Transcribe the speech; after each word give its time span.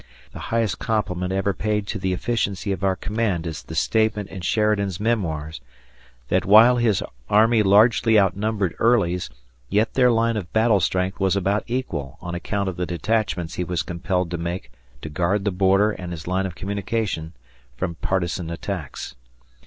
The 0.33 0.39
highest 0.49 0.79
compliment 0.79 1.31
ever 1.31 1.53
paid 1.53 1.85
to 1.85 1.99
the 1.99 2.11
efficiency 2.11 2.71
of 2.71 2.83
our 2.83 2.95
command 2.95 3.45
is 3.45 3.61
the 3.61 3.75
statement 3.75 4.29
in 4.29 4.41
Sheridan's 4.41 4.99
"Memoirs", 4.99 5.61
that 6.29 6.43
while 6.43 6.77
his 6.77 7.03
army 7.29 7.61
largely 7.61 8.17
outnumbered 8.17 8.73
Early's, 8.79 9.29
yet 9.69 9.93
their 9.93 10.09
line 10.09 10.37
of 10.37 10.51
battle 10.53 10.79
strength 10.79 11.19
was 11.19 11.35
about 11.35 11.65
equal 11.67 12.17
on 12.19 12.33
account 12.33 12.67
of 12.67 12.77
the 12.77 12.87
detachments 12.87 13.53
he 13.53 13.63
was 13.63 13.83
compelled 13.83 14.31
to 14.31 14.39
make 14.39 14.71
to 15.03 15.09
guard 15.09 15.45
the 15.45 15.51
border 15.51 15.91
and 15.91 16.11
his 16.11 16.25
line 16.25 16.47
of 16.47 16.55
communication 16.55 17.33
from 17.77 17.93
partisan 17.93 18.49
attacks. 18.49 19.13